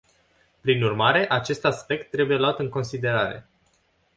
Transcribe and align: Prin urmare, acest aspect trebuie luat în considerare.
Prin 0.61 0.83
urmare, 0.83 1.29
acest 1.29 1.65
aspect 1.65 2.11
trebuie 2.11 2.37
luat 2.37 2.59
în 2.59 2.69
considerare. 2.69 3.49